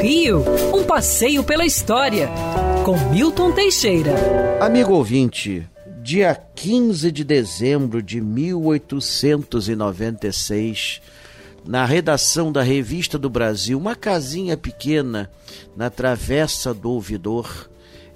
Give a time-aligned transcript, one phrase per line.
[0.00, 0.44] Rio,
[0.74, 2.28] um passeio pela história,
[2.84, 4.12] com Milton Teixeira.
[4.60, 5.66] Amigo ouvinte,
[6.02, 11.00] dia 15 de dezembro de 1896,
[11.64, 15.28] na redação da Revista do Brasil, uma casinha pequena
[15.76, 17.68] na Travessa do Ouvidor,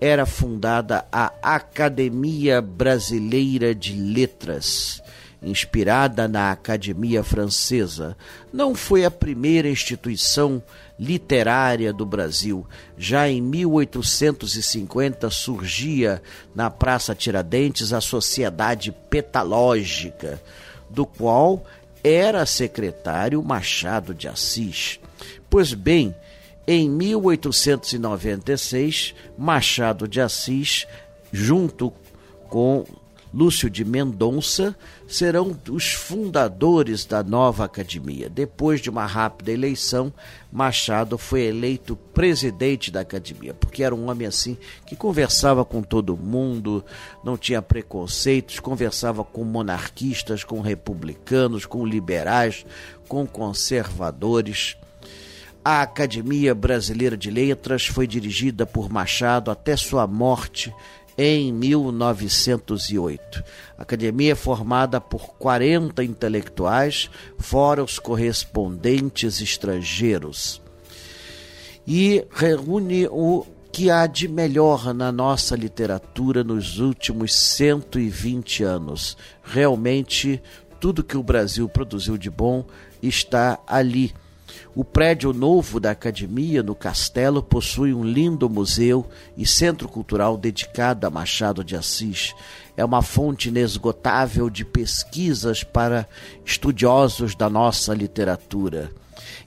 [0.00, 5.02] era fundada a Academia Brasileira de Letras
[5.44, 8.16] inspirada na Academia Francesa,
[8.52, 10.62] não foi a primeira instituição
[10.98, 12.66] literária do Brasil.
[12.96, 16.22] Já em 1850 surgia
[16.54, 20.40] na Praça Tiradentes a Sociedade Petalógica,
[20.88, 21.64] do qual
[22.02, 25.00] era secretário Machado de Assis.
[25.48, 26.14] Pois bem,
[26.66, 30.86] em 1896, Machado de Assis,
[31.32, 31.92] junto
[32.48, 32.84] com
[33.34, 34.76] Lúcio de Mendonça
[35.08, 38.30] serão os fundadores da nova academia.
[38.30, 40.12] Depois de uma rápida eleição,
[40.52, 46.16] Machado foi eleito presidente da academia, porque era um homem assim que conversava com todo
[46.16, 46.84] mundo,
[47.24, 52.64] não tinha preconceitos, conversava com monarquistas, com republicanos, com liberais,
[53.08, 54.76] com conservadores.
[55.64, 60.72] A Academia Brasileira de Letras foi dirigida por Machado até sua morte
[61.16, 63.44] em 1908.
[63.78, 70.60] A academia é formada por 40 intelectuais, fora os correspondentes estrangeiros,
[71.86, 79.16] e reúne o que há de melhor na nossa literatura nos últimos 120 anos.
[79.42, 80.40] Realmente,
[80.78, 82.64] tudo que o Brasil produziu de bom
[83.02, 84.14] está ali
[84.74, 91.06] o prédio novo da academia, no castelo, possui um lindo museu e centro cultural dedicado
[91.06, 92.34] a Machado de Assis.
[92.76, 96.08] É uma fonte inesgotável de pesquisas para
[96.44, 98.90] estudiosos da nossa literatura.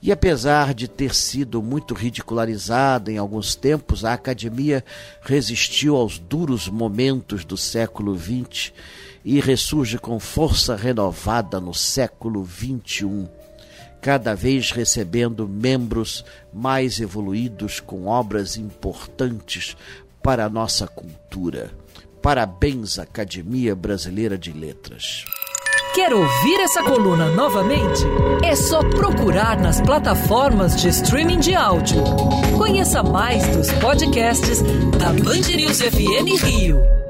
[0.00, 4.84] E apesar de ter sido muito ridicularizada em alguns tempos, a academia
[5.22, 8.72] resistiu aos duros momentos do século XX
[9.24, 13.28] e ressurge com força renovada no século XXI
[14.00, 19.76] cada vez recebendo membros mais evoluídos com obras importantes
[20.22, 21.70] para a nossa cultura.
[22.22, 25.24] Parabéns, Academia Brasileira de Letras.
[25.94, 28.02] Quer ouvir essa coluna novamente?
[28.44, 32.02] É só procurar nas plataformas de streaming de áudio.
[32.58, 34.60] Conheça mais dos podcasts
[34.98, 37.05] da Band News FM Rio.